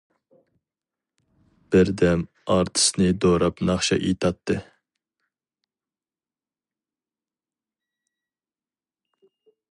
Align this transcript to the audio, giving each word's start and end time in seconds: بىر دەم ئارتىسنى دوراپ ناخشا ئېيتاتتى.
بىر 1.73 1.89
دەم 2.01 2.23
ئارتىسنى 2.53 3.09
دوراپ 3.25 3.61
ناخشا 3.69 3.97
ئېيتاتتى. 4.05 4.57